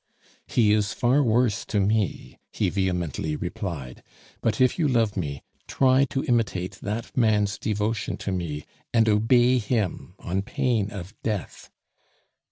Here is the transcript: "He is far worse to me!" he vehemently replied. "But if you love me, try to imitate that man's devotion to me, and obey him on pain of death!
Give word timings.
"He 0.47 0.71
is 0.73 0.93
far 0.93 1.21
worse 1.21 1.63
to 1.65 1.79
me!" 1.79 2.39
he 2.51 2.69
vehemently 2.71 3.35
replied. 3.35 4.01
"But 4.41 4.59
if 4.59 4.79
you 4.79 4.87
love 4.87 5.15
me, 5.15 5.43
try 5.67 6.05
to 6.05 6.23
imitate 6.23 6.79
that 6.81 7.15
man's 7.15 7.59
devotion 7.59 8.17
to 8.17 8.31
me, 8.31 8.65
and 8.91 9.07
obey 9.07 9.59
him 9.59 10.15
on 10.17 10.41
pain 10.41 10.89
of 10.89 11.13
death! 11.21 11.69